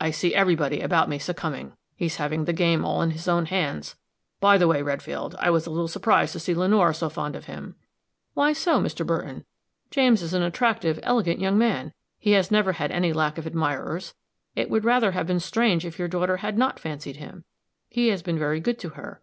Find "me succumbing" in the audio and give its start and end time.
1.08-1.72